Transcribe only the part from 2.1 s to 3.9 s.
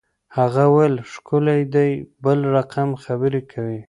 بل رقم خبرې کوي